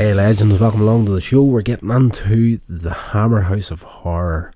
Hey 0.00 0.14
legends, 0.14 0.58
welcome 0.58 0.80
along 0.80 1.04
to 1.04 1.12
the 1.12 1.20
show. 1.20 1.42
We're 1.42 1.60
getting 1.60 1.90
into 1.90 2.58
the 2.66 2.94
Hammer 2.94 3.42
House 3.42 3.70
of 3.70 3.82
Horror 3.82 4.50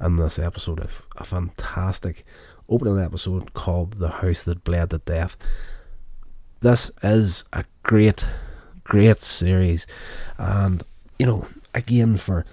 in 0.00 0.16
this 0.16 0.40
episode 0.40 0.80
of 0.80 1.02
a 1.16 1.22
fantastic 1.22 2.24
opening 2.68 2.98
episode 2.98 3.54
called 3.54 3.92
The 3.92 4.08
House 4.08 4.42
That 4.42 4.64
Bled 4.64 4.90
to 4.90 4.98
Death. 4.98 5.36
This 6.58 6.90
is 7.00 7.44
a 7.52 7.64
great, 7.84 8.26
great 8.82 9.20
series, 9.20 9.86
and 10.36 10.82
you 11.16 11.26
know, 11.26 11.46
again, 11.74 12.16
for 12.16 12.44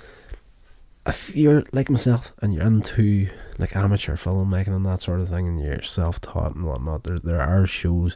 if 1.07 1.35
you're 1.35 1.63
like 1.71 1.89
myself 1.89 2.31
and 2.43 2.53
you're 2.53 2.67
into 2.67 3.27
like 3.57 3.75
amateur 3.75 4.17
filmmaking 4.17 4.75
and 4.75 4.85
that 4.85 5.01
sort 5.01 5.19
of 5.19 5.29
thing, 5.29 5.47
and 5.47 5.59
you're 5.59 5.81
self 5.81 6.21
taught 6.21 6.53
and 6.53 6.65
whatnot, 6.65 7.05
there 7.05 7.17
there 7.17 7.41
are 7.41 7.65
shows 7.65 8.15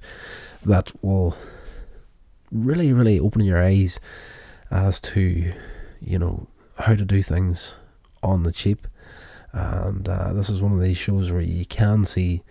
that 0.63 0.91
will 1.03 1.35
really, 2.51 2.93
really 2.93 3.19
open 3.19 3.43
your 3.43 3.61
eyes 3.61 3.99
as 4.71 4.99
to, 4.99 5.53
you 6.01 6.19
know, 6.19 6.47
how 6.77 6.95
to 6.95 7.05
do 7.05 7.21
things 7.21 7.75
on 8.23 8.43
the 8.43 8.51
cheap. 8.51 8.87
And 9.51 10.07
uh, 10.07 10.33
this 10.33 10.49
is 10.49 10.61
one 10.61 10.73
of 10.73 10.81
these 10.81 10.97
shows 10.97 11.31
where 11.31 11.41
you 11.41 11.65
can 11.65 12.05
see 12.05 12.43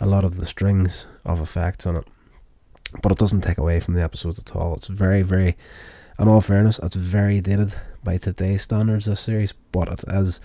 a 0.00 0.06
lot 0.06 0.24
of 0.24 0.36
the 0.36 0.46
strings 0.46 1.06
of 1.24 1.40
effects 1.40 1.86
on 1.86 1.96
it, 1.96 2.04
but 3.02 3.12
it 3.12 3.18
doesn't 3.18 3.40
take 3.40 3.58
away 3.58 3.80
from 3.80 3.94
the 3.94 4.02
episodes 4.02 4.38
at 4.38 4.54
all. 4.54 4.74
It's 4.74 4.88
very, 4.88 5.22
very, 5.22 5.56
in 6.18 6.28
all 6.28 6.40
fairness, 6.40 6.78
it's 6.82 6.96
very 6.96 7.40
dated 7.40 7.74
by 8.04 8.18
today's 8.18 8.62
standards, 8.62 9.06
this 9.06 9.20
series, 9.20 9.52
but 9.52 9.88
it 9.88 10.04
is. 10.08 10.40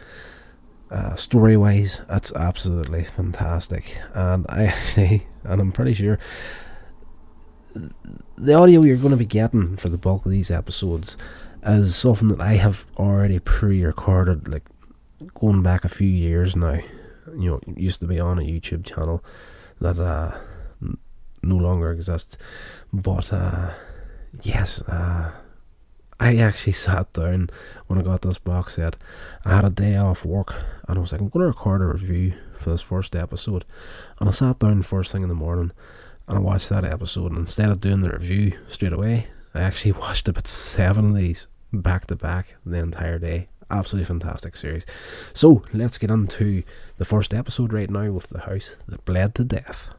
Uh, 0.90 1.16
story 1.16 1.56
wise, 1.56 2.02
it's 2.10 2.34
absolutely 2.34 3.06
fantastic, 3.06 3.98
and 4.14 4.46
I 4.50 4.66
actually, 4.66 5.26
and 5.46 5.62
I'm 5.62 5.72
pretty 5.72 5.94
sure 5.94 6.20
the 8.38 8.54
audio 8.54 8.82
you're 8.84 8.98
going 8.98 9.12
to 9.12 9.18
be 9.18 9.26
getting 9.26 9.78
for 9.78 9.90
the 9.90 9.98
bulk 9.98 10.26
of 10.26 10.32
these 10.32 10.52
episodes 10.52 11.18
is 11.64 11.96
something 11.96 12.30
that 12.30 12.42
I 12.42 12.56
have 12.56 12.86
already 12.98 13.40
pre-recorded, 13.40 14.48
like 14.48 14.64
going 15.36 15.62
back 15.62 15.84
a 15.84 15.90
few 15.90 16.08
years 16.08 16.56
now. 16.56 16.80
You 17.38 17.52
know, 17.52 17.62
used 17.78 18.00
to 18.02 18.08
be 18.08 18.20
on 18.20 18.40
a 18.40 18.42
YouTube 18.42 18.86
channel 18.86 19.24
that 19.80 20.00
uh, 20.00 20.38
no 21.44 21.56
longer 21.56 21.92
exists, 21.92 22.38
but 22.92 23.32
uh, 23.32 23.74
yes, 24.42 24.82
uh, 24.82 25.32
I 26.20 26.36
actually 26.38 26.74
sat 26.88 27.14
down 27.14 27.50
when 27.88 28.00
I 28.00 28.02
got 28.02 28.22
this 28.24 28.40
box 28.40 28.76
set. 28.76 28.96
I 29.46 29.56
had 29.56 29.66
a 29.66 29.70
day 29.70 29.96
off 29.96 30.26
work, 30.26 30.56
and 30.88 30.98
I 30.98 31.02
was 31.02 31.12
like, 31.12 31.22
I'm 31.22 31.30
going 31.30 31.44
to 31.44 31.48
record 31.48 31.82
a 31.82 31.86
review 31.86 32.34
for 32.58 32.72
this 32.72 32.82
first 32.82 33.16
episode, 33.16 33.66
and 34.20 34.28
I 34.28 34.32
sat 34.32 34.60
down 34.60 34.82
first 34.82 35.12
thing 35.12 35.24
in 35.24 35.30
the 35.30 35.36
morning 35.36 35.72
and 36.28 36.38
I 36.38 36.42
watched 36.42 36.70
that 36.70 36.86
episode. 36.86 37.32
And 37.32 37.40
instead 37.40 37.70
of 37.70 37.80
doing 37.80 38.02
the 38.02 38.12
review 38.12 38.58
straight 38.68 38.94
away, 38.94 39.28
I 39.54 39.62
actually 39.62 39.92
watched 40.04 40.28
about 40.28 40.48
seven 40.48 41.08
of 41.08 41.16
these 41.16 41.48
back 41.74 42.08
to 42.08 42.16
back 42.16 42.56
the 42.66 42.78
entire 42.78 43.20
day. 43.20 43.48
Absolutely 43.70 44.06
fantastic 44.08 44.58
series. 44.58 44.86
So 45.34 45.64
let's 45.74 45.98
get 45.98 46.12
into 46.12 46.64
the 46.98 47.06
first 47.06 47.34
episode 47.34 47.72
right 47.72 47.90
now 47.90 48.12
with 48.12 48.28
the 48.28 48.42
house 48.42 48.78
that 48.88 49.06
bled 49.06 49.34
to 49.36 49.44
death. 49.46 49.94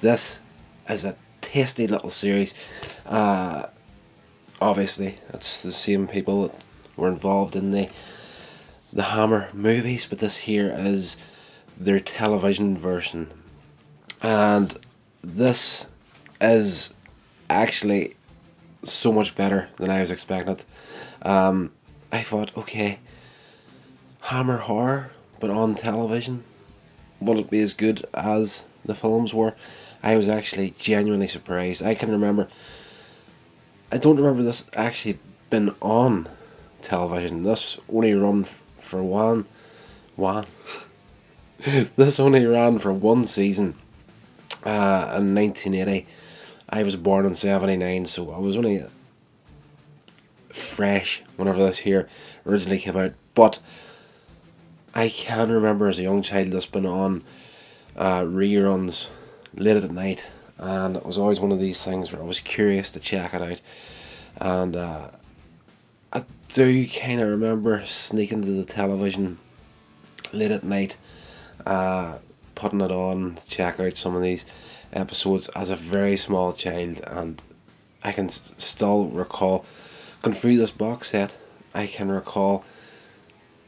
This 0.00 0.40
is 0.88 1.04
a 1.04 1.16
tasty 1.40 1.86
little 1.86 2.10
series. 2.10 2.54
Uh, 3.06 3.66
obviously, 4.60 5.18
it's 5.32 5.62
the 5.62 5.72
same 5.72 6.08
people 6.08 6.48
that 6.48 6.64
were 6.96 7.08
involved 7.08 7.54
in 7.54 7.70
the 7.70 7.88
the 8.92 9.04
Hammer 9.04 9.48
movies, 9.52 10.06
but 10.06 10.18
this 10.18 10.38
here 10.38 10.74
is 10.76 11.16
their 11.76 12.00
television 12.00 12.76
version. 12.76 13.30
And 14.22 14.76
this 15.22 15.86
is 16.40 16.94
actually 17.48 18.16
so 18.82 19.12
much 19.12 19.34
better 19.34 19.68
than 19.76 19.90
I 19.90 20.00
was 20.00 20.10
expecting. 20.10 20.58
Um, 21.22 21.72
I 22.12 22.22
thought, 22.22 22.56
okay, 22.56 22.98
Hammer 24.22 24.58
horror, 24.58 25.10
but 25.38 25.50
on 25.50 25.74
television, 25.74 26.44
will 27.20 27.38
it 27.38 27.50
be 27.50 27.60
as 27.60 27.74
good 27.74 28.04
as 28.12 28.64
the 28.84 28.94
films 28.94 29.32
were? 29.32 29.54
I 30.02 30.16
was 30.16 30.28
actually 30.28 30.74
genuinely 30.78 31.28
surprised. 31.28 31.82
I 31.82 31.94
can 31.94 32.10
remember, 32.10 32.48
I 33.92 33.98
don't 33.98 34.16
remember 34.16 34.42
this 34.42 34.64
actually 34.74 35.18
been 35.50 35.74
on 35.80 36.28
television. 36.80 37.42
This 37.42 37.78
only 37.92 38.14
run 38.14 38.46
for 38.80 39.02
one. 39.02 39.46
One. 40.16 40.46
this 41.96 42.18
only 42.18 42.44
ran 42.46 42.78
for 42.78 42.92
one 42.92 43.26
season 43.26 43.74
uh, 44.64 45.16
in 45.18 45.34
1980. 45.34 46.06
I 46.68 46.82
was 46.82 46.96
born 46.96 47.26
in 47.26 47.34
79, 47.34 48.06
so 48.06 48.30
I 48.30 48.38
was 48.38 48.56
only 48.56 48.84
fresh 50.48 51.22
whenever 51.36 51.64
this 51.64 51.78
here 51.78 52.08
originally 52.46 52.78
came 52.78 52.96
out. 52.96 53.12
But 53.34 53.60
I 54.94 55.08
can 55.08 55.50
remember 55.50 55.88
as 55.88 55.98
a 55.98 56.02
young 56.02 56.22
child 56.22 56.50
this 56.50 56.66
been 56.66 56.86
on 56.86 57.22
uh, 57.96 58.22
reruns 58.22 59.10
late 59.54 59.76
at 59.76 59.90
night, 59.90 60.30
and 60.58 60.96
it 60.96 61.06
was 61.06 61.18
always 61.18 61.40
one 61.40 61.52
of 61.52 61.60
these 61.60 61.84
things 61.84 62.12
where 62.12 62.22
I 62.22 62.24
was 62.24 62.40
curious 62.40 62.90
to 62.92 63.00
check 63.00 63.34
it 63.34 63.42
out. 63.42 63.60
And 64.36 64.76
uh, 64.76 65.08
do 66.54 66.86
kind 66.88 67.20
of 67.20 67.28
remember 67.28 67.84
sneaking 67.86 68.42
to 68.42 68.50
the 68.50 68.64
television 68.64 69.38
late 70.32 70.50
at 70.50 70.64
night, 70.64 70.96
uh, 71.66 72.18
putting 72.54 72.80
it 72.80 72.92
on, 72.92 73.38
check 73.46 73.80
out 73.80 73.96
some 73.96 74.16
of 74.16 74.22
these 74.22 74.44
episodes 74.92 75.48
as 75.50 75.70
a 75.70 75.76
very 75.76 76.16
small 76.16 76.52
child, 76.52 77.00
and 77.06 77.40
I 78.02 78.12
can 78.12 78.26
s- 78.26 78.52
still 78.58 79.06
recall, 79.06 79.64
going 80.22 80.34
through 80.36 80.56
this 80.56 80.70
box 80.70 81.10
set, 81.10 81.36
I 81.74 81.86
can 81.86 82.10
recall 82.10 82.64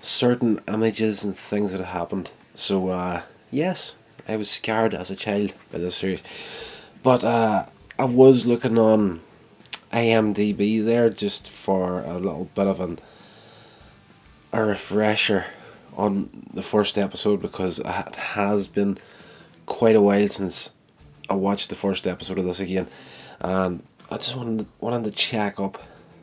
certain 0.00 0.60
images 0.66 1.22
and 1.22 1.36
things 1.36 1.72
that 1.72 1.84
happened. 1.84 2.32
So, 2.54 2.88
uh, 2.88 3.22
yes, 3.50 3.94
I 4.28 4.36
was 4.36 4.50
scared 4.50 4.94
as 4.94 5.10
a 5.10 5.16
child 5.16 5.52
by 5.70 5.78
this 5.78 5.96
series. 5.96 6.22
But 7.02 7.24
uh, 7.24 7.66
I 7.98 8.04
was 8.04 8.46
looking 8.46 8.78
on 8.78 9.20
IMDb 9.92 10.84
there 10.84 11.10
just 11.10 11.50
for 11.50 12.00
a 12.00 12.18
little 12.18 12.48
bit 12.54 12.66
of 12.66 12.80
an 12.80 12.98
a 14.52 14.62
refresher 14.62 15.46
on 15.96 16.46
the 16.52 16.62
first 16.62 16.98
episode 16.98 17.40
because 17.40 17.78
it 17.78 18.16
has 18.16 18.66
been 18.66 18.98
quite 19.66 19.96
a 19.96 20.00
while 20.00 20.28
since 20.28 20.72
I 21.28 21.34
watched 21.34 21.68
the 21.68 21.74
first 21.74 22.06
episode 22.06 22.38
of 22.38 22.44
this 22.44 22.60
again, 22.60 22.88
and 23.40 23.82
I 24.10 24.16
just 24.16 24.36
wanted 24.36 24.66
wanted 24.80 25.04
to 25.04 25.10
check 25.10 25.60
up 25.60 25.82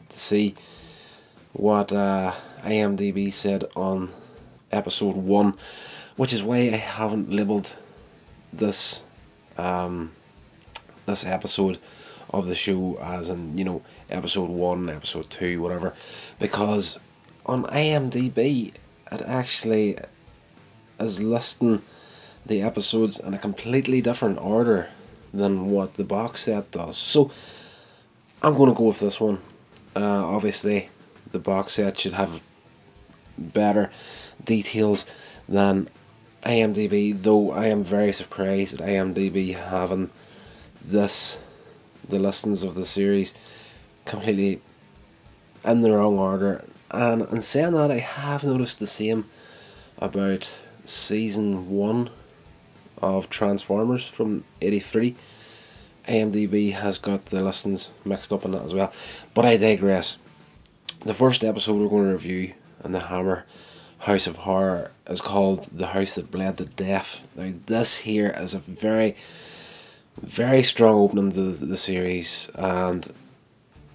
to 0.10 0.20
see 0.20 0.56
what 1.54 1.92
uh, 1.92 2.34
IMDb 2.64 3.34
said 3.34 3.66
on 3.76 4.10
episode 4.72 5.16
one, 5.16 5.56
which 6.16 6.34
is 6.34 6.44
why 6.44 6.58
I 6.58 6.78
haven't 6.78 7.32
labelled 7.32 7.76
this 8.54 9.04
um, 9.58 10.12
this 11.06 11.26
episode 11.26 11.80
of 12.32 12.48
the 12.48 12.56
show 12.56 12.98
as 13.02 13.30
in 13.30 13.58
you 13.58 13.64
know 13.64 13.82
episode 14.10 14.50
one, 14.50 14.90
episode 14.90 15.30
two, 15.30 15.62
whatever, 15.62 15.94
because 16.40 17.00
on 17.46 17.64
IMDb 17.66 18.74
it 19.12 19.22
actually 19.26 19.98
is 21.00 21.22
listing 21.22 21.82
the 22.46 22.62
episodes 22.62 23.20
in 23.20 23.34
a 23.34 23.38
completely 23.38 24.02
different 24.02 24.38
order 24.40 24.90
than 25.34 25.70
what 25.70 25.96
the 25.96 26.04
box 26.04 26.44
set 26.44 26.72
does. 26.72 26.98
So 26.98 27.32
I'm 28.42 28.56
going 28.56 28.72
to 28.72 28.78
go 28.78 28.86
with 28.86 29.00
this 29.00 29.20
one. 29.20 29.40
Uh, 29.96 30.26
obviously, 30.26 30.90
the 31.32 31.40
box 31.40 31.74
set 31.74 32.00
should 32.00 32.14
have 32.14 32.42
better 33.38 33.90
details 34.44 35.06
than 35.48 35.90
IMDb, 36.44 37.22
though 37.22 37.52
I 37.52 37.68
am 37.68 37.84
very 37.84 38.14
surprised 38.14 38.80
at 38.80 38.88
IMDb 38.88 39.56
having 39.56 40.10
this 40.84 41.40
the 42.10 42.20
listens 42.20 42.64
of 42.64 42.76
the 42.76 42.86
series 42.86 43.34
completely 44.06 44.62
in 45.64 45.82
the 45.82 45.92
wrong 45.92 46.18
order. 46.18 46.66
And 46.92 47.22
in 47.30 47.42
saying 47.42 47.74
that, 47.74 47.92
I 47.92 48.00
have 48.00 48.44
noticed 48.44 48.80
the 48.80 48.88
same 48.88 49.30
about 49.98 50.52
season 50.86 51.70
one 51.70 52.10
of 53.02 53.30
Transformers 53.30 54.08
from 54.08 54.44
83. 54.62 55.16
IMDb 56.08 56.74
has 56.74 56.98
got 56.98 57.26
the 57.26 57.42
listens 57.42 57.92
mixed 58.04 58.34
up 58.34 58.44
in 58.46 58.52
that 58.52 58.64
as 58.64 58.74
well. 58.74 58.92
But 59.34 59.46
I 59.46 59.58
digress. 59.58 60.18
The 61.02 61.14
first 61.14 61.44
episode 61.44 61.80
we're 61.80 61.88
going 61.88 62.06
to 62.06 62.12
review 62.12 62.54
in 62.84 62.92
the 62.92 63.02
Hammer 63.02 63.46
House 64.00 64.28
of 64.28 64.38
Horror 64.38 64.92
is 65.08 65.22
called 65.22 65.68
The 65.72 65.88
House 65.88 66.16
That 66.16 66.32
Bled 66.32 66.58
to 66.58 66.66
Death. 66.66 67.28
Now, 67.36 67.54
this 67.68 68.00
here 68.00 68.34
is 68.36 68.54
a 68.54 68.60
very 68.60 69.16
very 70.22 70.64
strong 70.64 70.96
opening 70.96 71.32
to 71.32 71.52
the, 71.52 71.66
the 71.66 71.78
series, 71.78 72.50
and 72.56 73.14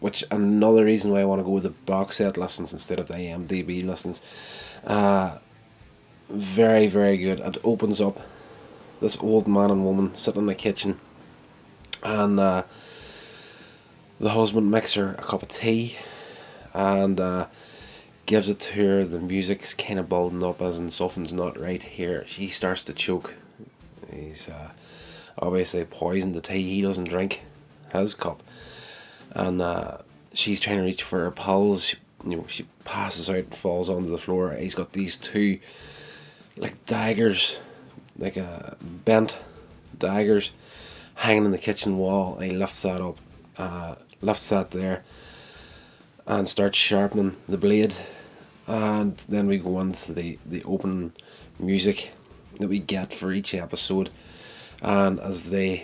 which 0.00 0.24
another 0.30 0.84
reason 0.84 1.10
why 1.10 1.20
I 1.20 1.24
want 1.24 1.40
to 1.40 1.44
go 1.44 1.50
with 1.50 1.62
the 1.62 1.70
box 1.70 2.16
set 2.16 2.36
lessons 2.36 2.72
instead 2.72 2.98
of 2.98 3.08
the 3.08 3.14
IMDb 3.14 3.86
lessons. 3.86 4.20
Uh, 4.86 5.38
very 6.28 6.86
very 6.86 7.16
good. 7.16 7.40
It 7.40 7.58
opens 7.64 8.00
up 8.00 8.20
this 9.00 9.16
old 9.18 9.46
man 9.46 9.70
and 9.70 9.84
woman 9.84 10.14
sitting 10.14 10.42
in 10.42 10.46
the 10.46 10.54
kitchen 10.54 10.98
and 12.04 12.38
uh, 12.38 12.62
the 14.20 14.30
husband 14.30 14.70
makes 14.70 14.94
her 14.94 15.16
a 15.18 15.22
cup 15.22 15.42
of 15.42 15.48
tea, 15.48 15.96
and 16.72 17.18
uh, 17.18 17.46
gives 18.26 18.48
it 18.48 18.60
to 18.60 18.72
her. 18.74 19.04
The 19.04 19.18
music's 19.18 19.74
kind 19.74 19.98
of 19.98 20.08
building 20.08 20.42
up, 20.42 20.60
as 20.60 20.78
in 20.78 20.90
something's 20.90 21.32
not 21.32 21.58
right 21.58 21.82
here. 21.82 22.24
She 22.26 22.48
starts 22.48 22.84
to 22.84 22.92
choke. 22.92 23.34
He's 24.12 24.48
uh, 24.48 24.70
obviously 25.38 25.84
poisoned 25.84 26.34
the 26.34 26.40
tea. 26.40 26.74
He 26.74 26.82
doesn't 26.82 27.08
drink 27.08 27.42
his 27.92 28.14
cup, 28.14 28.42
and 29.30 29.60
uh, 29.60 29.98
she's 30.32 30.60
trying 30.60 30.78
to 30.78 30.84
reach 30.84 31.02
for 31.02 31.20
her 31.20 31.30
pulse. 31.30 31.84
She, 31.84 31.96
you 32.26 32.36
know, 32.36 32.46
she 32.48 32.66
passes 32.84 33.28
out 33.28 33.36
and 33.36 33.54
falls 33.54 33.90
onto 33.90 34.10
the 34.10 34.18
floor. 34.18 34.54
He's 34.54 34.74
got 34.74 34.92
these 34.92 35.16
two, 35.16 35.58
like 36.56 36.84
daggers, 36.86 37.60
like 38.18 38.36
a 38.36 38.44
uh, 38.72 38.74
bent 38.80 39.38
daggers, 39.98 40.52
hanging 41.16 41.44
in 41.44 41.50
the 41.50 41.58
kitchen 41.58 41.98
wall. 41.98 42.38
He 42.38 42.50
lifts 42.50 42.82
that 42.82 43.00
up, 43.00 43.18
uh, 43.58 43.96
lifts 44.20 44.48
that 44.48 44.70
there, 44.70 45.04
and 46.26 46.48
starts 46.48 46.78
sharpening 46.78 47.36
the 47.48 47.58
blade. 47.58 47.94
And 48.66 49.16
then 49.28 49.46
we 49.46 49.58
go 49.58 49.78
into 49.80 50.12
the 50.12 50.38
the 50.46 50.64
open 50.64 51.12
music 51.58 52.12
that 52.58 52.68
we 52.68 52.78
get 52.78 53.12
for 53.12 53.32
each 53.32 53.54
episode, 53.54 54.10
and 54.82 55.20
as 55.20 55.50
the 55.50 55.82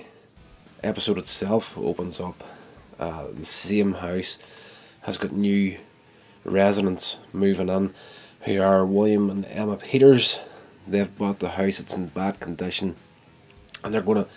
episode 0.83 1.19
itself 1.19 1.77
opens 1.77 2.21
up, 2.21 2.45
uh, 2.99 3.27
the 3.33 3.45
same 3.45 3.95
house 3.95 4.39
has 5.03 5.17
got 5.17 5.33
new 5.33 5.79
residents 6.45 7.19
moving 7.33 7.69
in 7.69 7.95
who 8.43 8.61
are 8.61 8.85
William 8.87 9.31
and 9.31 9.45
Emma 9.47 9.77
Peters. 9.77 10.41
They've 10.87 11.17
bought 11.19 11.39
the 11.41 11.51
house, 11.51 11.79
it's 11.79 11.95
in 11.95 12.07
bad 12.07 12.41
condition, 12.41 12.97
and 13.85 13.93
they're 13.93 14.01
going 14.03 14.25
to 14.25 14.31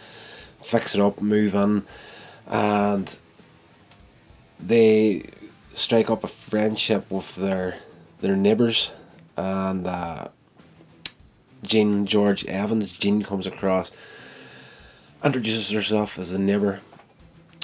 fix 0.64 0.96
it 0.96 1.02
up, 1.02 1.22
move 1.22 1.56
in, 1.56 1.86
and 2.48 3.18
they 4.60 5.24
strike 5.74 6.10
up 6.10 6.24
a 6.24 6.28
friendship 6.28 7.10
with 7.10 7.36
their 7.36 7.78
their 8.22 8.36
neighbours 8.36 8.94
and 9.36 9.88
uh, 9.88 10.28
George 11.64 12.46
Evans. 12.46 12.92
Jean 12.92 13.24
comes 13.24 13.48
across, 13.48 13.92
introduces 15.24 15.70
herself 15.70 16.20
as 16.20 16.32
a 16.32 16.40
neighbour, 16.40 16.82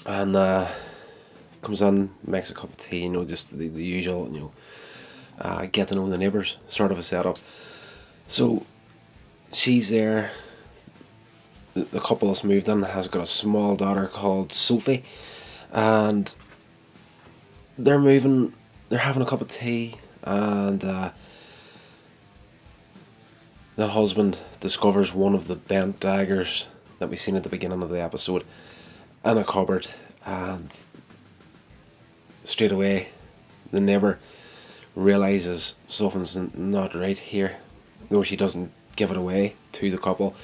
and 0.06 0.36
uh, 0.36 0.72
comes 1.62 1.82
in, 1.82 2.12
makes 2.26 2.50
a 2.50 2.54
cup 2.54 2.70
of 2.70 2.78
tea. 2.78 3.04
You 3.04 3.10
know, 3.10 3.26
just 3.26 3.58
the, 3.58 3.68
the 3.68 3.84
usual. 3.84 4.30
You 4.32 4.40
know, 4.40 4.52
uh, 5.40 5.68
get 5.72 5.90
to 5.90 5.96
know 5.96 6.10
the 6.10 6.18
neighbours 6.18 6.58
sort 6.68 6.92
of 6.92 7.00
a 7.00 7.04
setup. 7.04 7.38
So 8.28 8.66
she's 9.54 9.90
there. 9.90 10.32
The, 11.74 12.00
couple 12.00 12.28
that's 12.28 12.44
moved 12.44 12.68
in 12.68 12.82
has 12.82 13.08
got 13.08 13.24
a 13.24 13.28
small 13.28 13.76
daughter 13.76 14.08
called 14.08 14.52
Sophie, 14.52 15.04
and 15.72 16.34
they're 17.78 18.00
moving. 18.00 18.54
They're 18.90 19.00
having 19.00 19.22
a 19.22 19.26
cup 19.26 19.42
of 19.42 19.50
tea, 19.50 19.98
and 20.24 20.84
uh, 20.84 21.12
the 23.76 23.90
husband 23.90 24.40
discovers 24.60 25.14
one 25.14 25.36
of 25.36 25.48
the 25.48 25.56
bent 25.56 26.00
daggers 26.00 26.68
that 27.00 27.10
we 27.10 27.16
seen 27.16 27.36
at 27.36 27.44
the 27.44 27.50
beginning 27.50 27.82
of 27.82 27.90
the 27.90 28.02
episode. 28.02 28.44
In 29.26 29.38
a 29.38 29.44
cupboard 29.44 29.88
and 30.26 30.70
straight 32.44 32.72
away 32.72 33.10
the 33.72 33.82
neighbour 33.82 34.20
realizes 34.96 35.76
something's 35.88 36.36
not 36.36 36.96
right 36.96 37.18
here 37.18 37.58
though 38.10 38.24
she 38.24 38.36
doesn't 38.36 38.72
give 38.96 39.12
it 39.12 39.18
away 39.18 39.56
to 39.72 39.90
the 39.90 39.98
couple. 39.98 40.36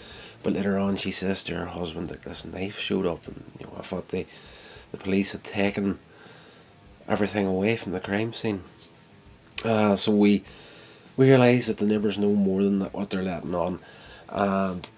But 0.44 0.54
later 0.54 0.78
on 0.78 0.98
she 0.98 1.12
says 1.12 1.44
to 1.44 1.56
her 1.56 1.66
husband 1.66 2.10
that 2.10 2.24
this 2.24 2.46
knife 2.46 2.80
showed 2.80 3.06
up 3.06 3.28
and 3.28 3.44
you 3.60 3.66
know 3.66 3.74
I 3.78 3.82
thought 3.82 4.10
the 4.10 4.26
the 4.92 4.98
police 4.98 5.32
had 5.32 5.44
taken 5.44 6.00
everything 7.08 7.48
away 7.48 7.76
from 7.76 7.92
the 7.92 8.00
crime 8.00 8.34
scene. 8.34 8.64
Uh, 9.64 9.96
so 9.96 10.12
we 10.12 10.44
we 11.18 11.30
realise 11.30 11.68
that 11.68 11.78
the 11.78 11.86
neighbours 11.86 12.18
know 12.18 12.34
more 12.34 12.64
than 12.64 12.82
what 12.82 13.10
they're 13.10 13.24
letting 13.24 13.56
on, 13.56 13.80
and 14.30 14.90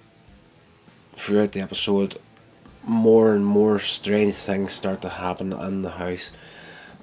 throughout 1.18 1.52
the 1.52 1.60
episode, 1.60 2.18
more 2.84 3.34
and 3.34 3.46
more 3.46 3.80
strange 3.80 4.36
things 4.36 4.72
start 4.72 5.02
to 5.02 5.10
happen 5.10 5.52
in 5.52 5.82
the 5.82 5.92
house. 5.92 6.32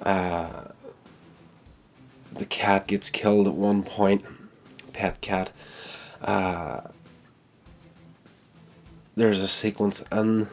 Uh, 0.01 0.69
the 2.33 2.45
cat 2.45 2.87
gets 2.87 3.09
killed 3.09 3.47
at 3.47 3.53
one 3.53 3.83
point, 3.83 4.25
pet 4.93 5.21
cat. 5.21 5.51
Uh, 6.21 6.81
there's 9.15 9.41
a 9.41 9.47
sequence 9.47 10.03
in 10.11 10.47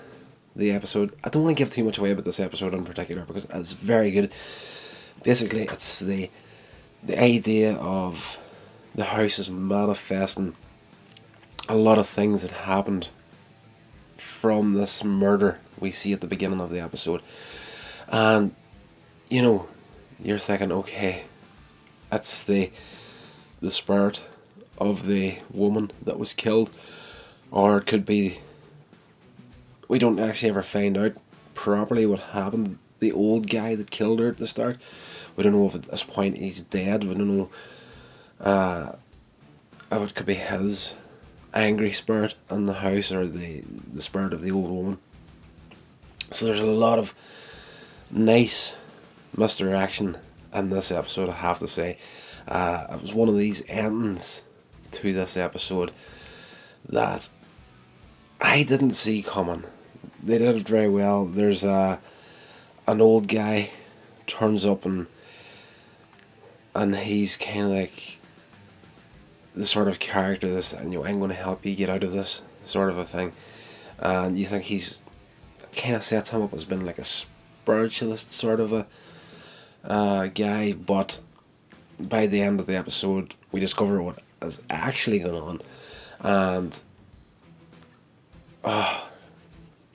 the 0.55 0.71
episode. 0.71 1.17
I 1.25 1.29
don't 1.29 1.45
want 1.45 1.57
to 1.57 1.61
give 1.61 1.71
too 1.71 1.85
much 1.85 1.99
away 1.99 2.11
about 2.11 2.25
this 2.25 2.41
episode 2.41 2.75
in 2.75 2.85
particular 2.85 3.23
because 3.23 3.47
it's 3.47 3.73
very 3.73 4.11
good. 4.11 4.33
Basically, 5.23 5.63
it's 5.63 6.01
the 6.01 6.31
the 7.03 7.21
idea 7.21 7.75
of 7.77 8.39
the 8.95 9.05
house 9.05 9.39
is 9.39 9.51
manifesting 9.51 10.55
a 11.69 11.75
lot 11.75 11.99
of 11.99 12.07
things 12.07 12.43
that 12.43 12.53
happened 12.53 13.11
from 14.23 14.73
this 14.73 15.03
murder 15.03 15.59
we 15.81 15.91
see 15.91 16.13
at 16.13 16.21
the 16.21 16.27
beginning 16.27 16.61
of 16.61 16.71
the 16.71 16.81
episode. 16.81 17.23
And, 18.09 18.55
you 19.29 19.43
know, 19.43 19.69
you're 20.23 20.39
thinking, 20.39 20.71
okay, 20.73 21.25
it's 22.11 22.45
the 22.45 22.71
the 23.61 23.71
spirit 23.71 24.23
of 24.79 25.07
the 25.07 25.39
woman 25.53 25.93
that 26.03 26.19
was 26.19 26.33
killed, 26.33 26.71
or 27.51 27.79
it 27.79 27.87
could 27.87 28.07
be. 28.07 28.39
We 29.89 29.99
don't 29.99 30.19
actually 30.19 30.51
ever 30.51 30.63
find 30.63 30.97
out 30.97 31.13
properly 31.55 32.07
what 32.07 32.21
happened. 32.21 32.79
The 33.01 33.13
old 33.13 33.51
guy 33.51 33.75
that 33.75 33.91
killed 33.91 34.21
her 34.21 34.29
at 34.29 34.39
the 34.39 34.47
start. 34.47 34.81
We 35.37 35.43
don't 35.43 35.53
know 35.53 35.67
if 35.67 35.75
at 35.75 35.83
this 35.83 36.03
point 36.03 36.39
he's 36.39 36.63
dead. 36.63 37.05
We 37.05 37.15
don't 37.15 37.37
know 37.37 37.51
uh, 38.41 38.93
it 39.91 40.15
could 40.15 40.27
be 40.27 40.35
his 40.35 40.95
angry 41.55 41.93
spirit 41.93 42.35
in 42.51 42.65
the 42.65 42.75
house 42.75 43.13
or 43.13 43.27
the, 43.27 43.63
the 43.93 44.03
spirit 44.03 44.33
of 44.33 44.43
the 44.43 44.51
old 44.51 44.71
woman. 44.71 44.99
So 46.31 46.47
there's 46.47 46.61
a 46.61 46.67
lot 46.67 46.99
of 46.99 47.15
nice 48.11 48.75
misdirection 49.37 50.17
in 50.53 50.69
this 50.69 50.91
episode, 50.91 51.29
I 51.29 51.35
have 51.35 51.59
to 51.59 51.69
say. 51.69 51.99
Uh, 52.47 52.87
it 52.91 53.03
was 53.03 53.15
one 53.15 53.29
of 53.29 53.37
these 53.37 53.63
endings 53.69 54.43
to 54.93 55.13
this 55.13 55.37
episode 55.37 55.93
that 56.89 57.29
I 58.41 58.63
didn't 58.63 58.93
see 58.93 59.23
coming. 59.23 59.65
They 60.23 60.39
did 60.39 60.57
it 60.57 60.69
very 60.69 60.89
well. 60.89 61.25
There's 61.25 61.65
a 61.65 62.01
an 62.87 63.01
old 63.01 63.29
guy 63.29 63.71
turns 64.27 64.67
up 64.67 64.85
and 64.85 65.07
and 66.75 66.97
he's 66.97 67.37
kind 67.37 67.67
of 67.67 67.71
like 67.71 68.19
the 69.55 69.67
sort 69.67 69.89
of 69.89 69.99
character 69.99 70.49
this 70.49 70.73
and 70.73 70.93
you 70.93 70.99
know 70.99 71.05
I'm 71.05 71.19
going 71.19 71.31
to 71.31 71.37
help 71.37 71.65
you 71.67 71.75
get 71.75 71.91
out 71.91 72.05
of 72.05 72.13
this 72.13 72.43
sort 72.65 72.91
of 72.91 72.99
a 72.99 73.05
thing. 73.05 73.33
And 73.99 74.39
you 74.39 74.47
think 74.47 74.65
he's 74.65 75.03
kind 75.77 75.95
of 75.95 76.03
sets 76.03 76.31
him 76.31 76.43
up 76.43 76.53
as 76.53 76.65
being 76.65 76.85
like 76.85 76.99
a 76.99 77.05
spiritualist 77.05 78.33
sort 78.33 78.61
of 78.61 78.73
a 78.73 78.87
uh, 79.85 80.27
guy 80.29 80.73
but 80.73 81.21
by 81.99 82.27
the 82.27 82.41
end 82.41 82.61
of 82.61 82.67
the 82.67 82.77
episode 82.77 83.35
we 83.51 83.61
discover 83.61 84.03
what 84.03 84.19
is 84.41 84.61
actually 84.71 85.19
going 85.19 85.43
on. 85.43 85.63
And 86.21 86.75
uh, 88.65 89.03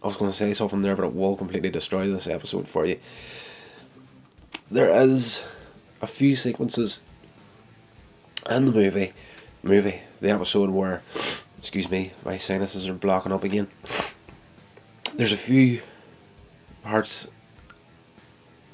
I 0.03 0.07
was 0.07 0.17
going 0.17 0.31
to 0.31 0.37
say 0.37 0.53
something 0.53 0.81
there 0.81 0.95
but 0.95 1.05
it 1.05 1.13
will 1.13 1.35
completely 1.35 1.69
destroy 1.69 2.09
this 2.09 2.27
episode 2.27 2.67
for 2.67 2.85
you. 2.85 2.99
There 4.69 4.89
is 4.89 5.43
a 6.01 6.07
few 6.07 6.35
sequences 6.35 7.01
in 8.49 8.65
the 8.65 8.71
movie 8.71 9.13
movie, 9.67 10.01
the 10.21 10.29
episode 10.29 10.69
where, 10.69 11.01
excuse 11.57 11.91
me, 11.91 12.12
my 12.24 12.38
sinuses 12.38 12.88
are 12.88 12.93
blocking 12.93 13.31
up 13.31 13.43
again. 13.43 13.67
There's 15.13 15.33
a 15.33 15.38
few 15.38 15.81
parts 16.83 17.27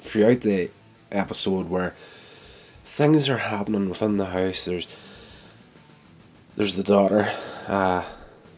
throughout 0.00 0.42
the 0.42 0.70
episode 1.10 1.68
where 1.68 1.94
things 2.84 3.28
are 3.28 3.38
happening 3.38 3.88
within 3.88 4.18
the 4.18 4.26
house. 4.26 4.64
There's 4.64 4.86
there's 6.56 6.76
the 6.76 6.84
daughter, 6.84 7.34
uh, 7.66 8.04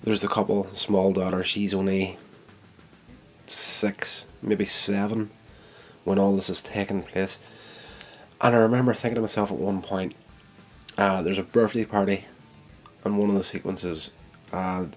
there's 0.05 0.21
the 0.21 0.28
couple, 0.28 0.69
small 0.75 1.14
daughter. 1.14 1.43
She's 1.43 1.73
only 1.73 2.19
six, 3.47 4.26
maybe 4.43 4.66
seven, 4.66 5.31
when 6.05 6.19
all 6.19 6.37
this 6.37 6.50
is 6.50 6.62
taking 6.62 7.02
place. 7.02 7.38
And 8.43 8.55
I 8.55 8.59
remember 8.59 8.93
thinking 8.93 9.14
to 9.14 9.23
myself 9.23 9.50
at 9.50 9.57
one 9.57 9.81
point, 9.81 10.14
uh, 10.99 11.23
there's 11.23 11.38
a 11.38 11.43
birthday 11.43 11.85
party 11.85 12.25
on 13.05 13.17
one 13.17 13.31
of 13.31 13.37
the 13.37 13.45
sequences, 13.45 14.11
and 14.53 14.97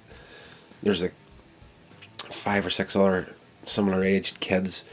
there's 0.81 1.01
like 1.01 1.13
five 2.29 2.65
or 2.65 2.69
six 2.69 2.95
other 2.95 3.35
similar 3.63 4.03
aged 4.03 4.39
kids 4.39 4.85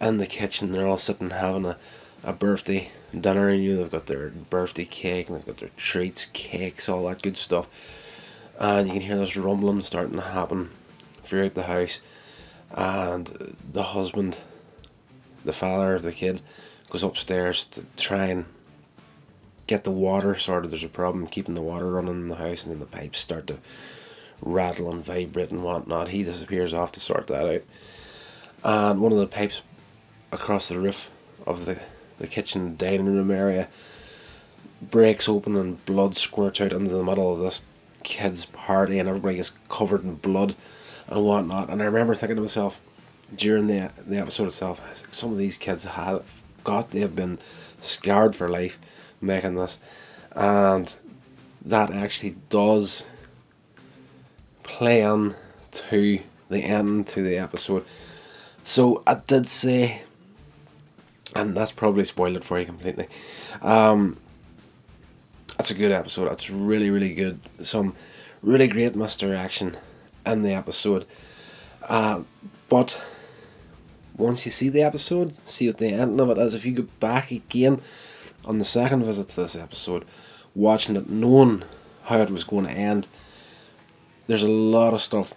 in 0.00 0.16
the 0.16 0.26
kitchen. 0.26 0.70
They're 0.70 0.86
all 0.86 0.96
sitting 0.96 1.30
having 1.30 1.64
a, 1.64 1.76
a 2.24 2.32
birthday 2.32 2.90
dinner, 3.18 3.48
and 3.48 3.62
you 3.62 3.76
they've 3.76 3.90
got 3.90 4.06
their 4.06 4.30
birthday 4.30 4.84
cake, 4.84 5.28
and 5.28 5.36
they've 5.36 5.46
got 5.46 5.58
their 5.58 5.70
treats, 5.76 6.26
cakes, 6.26 6.88
all 6.88 7.06
that 7.06 7.22
good 7.22 7.36
stuff. 7.36 7.68
And 8.58 8.88
you 8.88 8.94
can 8.94 9.02
hear 9.02 9.16
this 9.16 9.36
rumbling 9.36 9.80
starting 9.80 10.16
to 10.16 10.22
happen 10.22 10.70
throughout 11.22 11.54
the 11.54 11.64
house. 11.64 12.00
and 12.74 13.54
the 13.72 13.82
husband, 13.82 14.38
the 15.44 15.52
father 15.52 15.94
of 15.94 16.02
the 16.02 16.12
kid, 16.12 16.40
goes 16.90 17.02
upstairs 17.02 17.64
to 17.66 17.84
try 17.96 18.26
and 18.26 18.46
get 19.66 19.84
the 19.84 19.90
water 19.90 20.34
sorted. 20.36 20.70
There's 20.70 20.84
a 20.84 20.88
problem 20.88 21.26
keeping 21.26 21.54
the 21.54 21.62
water 21.62 21.90
running 21.90 22.14
in 22.14 22.28
the 22.28 22.36
house, 22.36 22.64
and 22.64 22.72
then 22.72 22.80
the 22.80 22.86
pipes 22.86 23.20
start 23.20 23.46
to 23.48 23.58
rattle 24.40 24.90
and 24.90 25.04
vibrate 25.04 25.50
and 25.50 25.62
whatnot. 25.62 26.08
He 26.08 26.22
disappears 26.22 26.74
off 26.74 26.92
to 26.92 27.00
sort 27.00 27.26
that 27.28 27.46
out. 27.46 27.62
And 28.64 29.00
one 29.00 29.12
of 29.12 29.18
the 29.18 29.26
pipes 29.26 29.62
across 30.32 30.68
the 30.68 30.78
roof 30.78 31.10
of 31.46 31.64
the, 31.64 31.80
the 32.18 32.26
kitchen 32.26 32.76
dining 32.76 33.06
room 33.06 33.30
area 33.30 33.68
breaks 34.82 35.28
open 35.28 35.56
and 35.56 35.84
blood 35.86 36.16
squirts 36.16 36.60
out 36.60 36.72
into 36.72 36.90
the 36.90 37.02
middle 37.02 37.32
of 37.32 37.38
this 37.38 37.64
kid's 38.02 38.44
party 38.44 38.98
and 38.98 39.08
everybody 39.08 39.38
is 39.38 39.52
covered 39.68 40.04
in 40.04 40.16
blood 40.16 40.54
and 41.08 41.24
whatnot. 41.24 41.70
And 41.70 41.82
I 41.82 41.86
remember 41.86 42.14
thinking 42.14 42.36
to 42.36 42.42
myself 42.42 42.80
during 43.34 43.66
the 43.66 43.90
the 44.06 44.18
episode 44.18 44.46
itself, 44.46 45.04
some 45.10 45.32
of 45.32 45.38
these 45.38 45.56
kids 45.56 45.84
have 45.84 46.42
got 46.62 46.90
they 46.90 47.00
have 47.00 47.16
been 47.16 47.38
scarred 47.80 48.36
for 48.36 48.48
life 48.48 48.78
making 49.20 49.54
this, 49.54 49.78
and 50.32 50.94
that 51.64 51.90
actually 51.90 52.36
does 52.48 53.06
play 54.62 55.02
on 55.02 55.34
to 55.72 56.20
the 56.48 56.62
end 56.62 57.06
to 57.08 57.22
the 57.22 57.36
episode. 57.36 57.84
So 58.62 59.02
I 59.06 59.14
did 59.14 59.48
say, 59.48 60.02
and 61.34 61.56
that's 61.56 61.72
probably 61.72 62.04
spoiled 62.04 62.36
it 62.36 62.44
for 62.44 62.58
you 62.58 62.66
completely. 62.66 63.08
Um, 63.62 64.16
that's 65.56 65.70
a 65.70 65.74
good 65.74 65.92
episode. 65.92 66.28
That's 66.28 66.50
really 66.50 66.90
really 66.90 67.14
good. 67.14 67.40
Some 67.60 67.94
really 68.42 68.68
great 68.68 68.94
misdirection 68.94 69.76
in 70.24 70.42
the 70.42 70.52
episode. 70.52 71.06
Uh, 71.88 72.22
but 72.68 73.00
once 74.16 74.44
you 74.44 74.52
see 74.52 74.68
the 74.68 74.82
episode, 74.82 75.34
see 75.46 75.66
what 75.66 75.78
the 75.78 75.88
ending 75.88 76.20
of 76.20 76.30
it 76.30 76.38
is. 76.38 76.54
If 76.54 76.66
you 76.66 76.72
go 76.72 76.88
back 77.00 77.30
again 77.30 77.80
on 78.46 78.58
the 78.58 78.64
second 78.64 79.02
visit 79.02 79.28
to 79.28 79.36
this 79.36 79.56
episode, 79.56 80.04
watching 80.54 80.96
it, 80.96 81.10
knowing 81.10 81.64
how 82.04 82.20
it 82.20 82.30
was 82.30 82.44
going 82.44 82.66
to 82.66 82.70
end, 82.70 83.08
there's 84.26 84.42
a 84.42 84.50
lot 84.50 84.94
of 84.94 85.02
stuff 85.02 85.34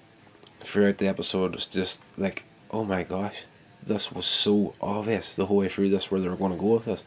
throughout 0.61 0.97
the 0.97 1.07
episode. 1.07 1.55
It's 1.55 1.65
just 1.65 2.01
like, 2.17 2.45
oh 2.71 2.83
my 2.83 3.03
gosh, 3.03 3.43
this 3.85 4.11
was 4.11 4.25
so 4.25 4.75
obvious 4.81 5.35
the 5.35 5.47
whole 5.47 5.57
way 5.57 5.69
through 5.69 5.89
this 5.89 6.11
where 6.11 6.21
they 6.21 6.29
were 6.29 6.35
going 6.35 6.53
to 6.53 6.57
go 6.57 6.75
with 6.75 6.85
this. 6.85 7.03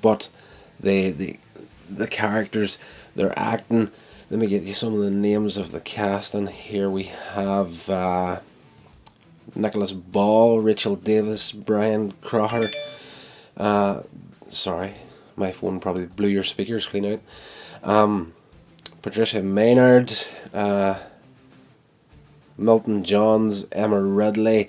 But 0.00 0.28
they, 0.78 1.10
the 1.10 1.38
the 1.88 2.06
characters, 2.06 2.78
their 3.16 3.36
acting. 3.38 3.90
Let 4.30 4.38
me 4.38 4.46
get 4.46 4.62
you 4.62 4.74
some 4.74 4.94
of 4.94 5.00
the 5.00 5.10
names 5.10 5.56
of 5.56 5.72
the 5.72 5.80
cast. 5.80 6.34
And 6.34 6.48
here 6.48 6.88
we 6.88 7.04
have 7.04 7.90
uh, 7.90 8.40
Nicholas 9.56 9.90
Ball, 9.90 10.60
Rachel 10.60 10.94
Davies, 10.94 11.50
Brian 11.50 12.12
Croucher. 12.22 12.70
Uh, 13.56 14.02
sorry, 14.50 14.94
my 15.36 15.52
phone 15.52 15.80
probably 15.80 16.06
blew 16.06 16.28
your 16.28 16.42
speakers 16.42 16.86
clean 16.86 17.06
out. 17.06 17.20
Um, 17.82 18.34
Patricia 19.02 19.42
Maynard, 19.42 20.12
uh, 20.52 20.98
Milton 22.58 23.02
Johns, 23.04 23.66
Emma 23.72 24.00
Ridley, 24.00 24.68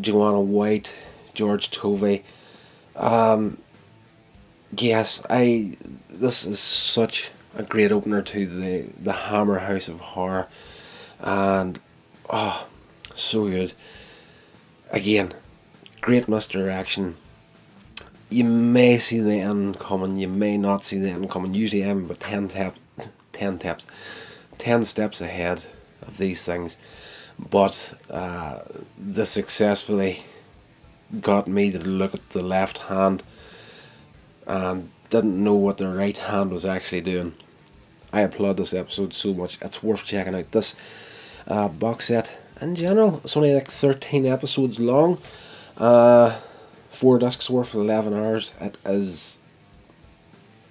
Joanna 0.00 0.40
White, 0.40 0.92
George 1.34 1.70
Tovey. 1.70 2.24
Um, 2.96 3.58
yes, 4.76 5.24
I. 5.30 5.76
This 6.08 6.44
is 6.44 6.60
such 6.60 7.30
a 7.54 7.62
great 7.62 7.92
opener 7.92 8.22
to 8.22 8.46
the 8.46 8.86
the 9.00 9.12
Hammer 9.12 9.60
House 9.60 9.88
of 9.88 10.00
Horror, 10.00 10.48
and 11.20 11.78
oh, 12.28 12.66
so 13.14 13.48
good. 13.48 13.72
Again, 14.90 15.32
great 16.00 16.28
misdirection. 16.28 17.16
You 18.32 18.44
may 18.44 18.96
see 18.96 19.20
the 19.20 19.40
end 19.40 19.78
coming, 19.78 20.16
you 20.16 20.26
may 20.26 20.56
not 20.56 20.86
see 20.86 20.98
the 20.98 21.10
end 21.10 21.28
coming. 21.28 21.54
Usually, 21.54 21.82
I'm 21.82 22.06
about 22.06 22.20
10 22.20 22.48
tap, 22.48 22.76
10 23.32 23.58
taps, 23.58 23.86
10 24.56 24.84
steps 24.84 25.20
ahead 25.20 25.66
of 26.00 26.16
these 26.16 26.42
things. 26.42 26.78
But 27.38 27.98
uh, 28.08 28.60
this 28.96 29.30
successfully 29.30 30.24
got 31.20 31.46
me 31.46 31.70
to 31.72 31.78
look 31.78 32.14
at 32.14 32.30
the 32.30 32.42
left 32.42 32.78
hand 32.78 33.22
and 34.46 34.90
didn't 35.10 35.44
know 35.44 35.54
what 35.54 35.76
the 35.76 35.88
right 35.88 36.16
hand 36.16 36.52
was 36.52 36.64
actually 36.64 37.02
doing. 37.02 37.34
I 38.14 38.22
applaud 38.22 38.56
this 38.56 38.72
episode 38.72 39.12
so 39.12 39.34
much. 39.34 39.58
It's 39.60 39.82
worth 39.82 40.06
checking 40.06 40.34
out. 40.34 40.52
This 40.52 40.74
uh, 41.46 41.68
box 41.68 42.06
set 42.06 42.38
in 42.62 42.76
general, 42.76 43.20
it's 43.24 43.36
only 43.36 43.52
like 43.52 43.68
13 43.68 44.24
episodes 44.24 44.80
long. 44.80 45.18
Uh, 45.76 46.38
four 46.92 47.18
discs 47.18 47.50
worth, 47.50 47.74
of 47.74 47.80
11 47.80 48.14
hours. 48.14 48.54
It 48.60 48.76
is. 48.84 49.40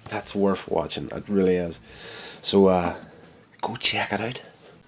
That's 0.04 0.34
worth 0.34 0.68
watching. 0.68 1.10
It 1.10 1.28
really 1.28 1.56
is. 1.56 1.80
So 2.40 2.66
uh, 2.68 2.96
go 3.60 3.76
check 3.76 4.12
it 4.12 4.20
out. 4.20 4.42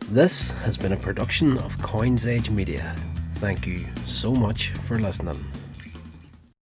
This 0.09 0.53
has 0.53 0.77
been 0.77 0.93
a 0.93 0.97
production 0.97 1.59
of 1.59 1.81
Coins 1.81 2.27
Age 2.27 2.51
Media. 2.51 2.95
Thank 3.33 3.67
you 3.67 3.87
so 4.05 4.35
much 4.35 4.71
for 4.71 4.99
listening. 4.99 5.45